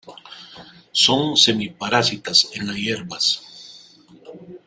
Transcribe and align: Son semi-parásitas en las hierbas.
Son 0.93 1.35
semi-parásitas 1.37 2.49
en 2.55 2.65
las 2.65 2.75
hierbas. 2.75 3.85